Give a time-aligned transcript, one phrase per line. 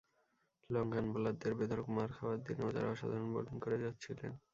[0.69, 4.31] লঙ্কান বোলারদের বেধড়ক মার খাওয়ার দিনেও যাঁরা অসাধারণ বোলিং করে যাচ্ছিলেন।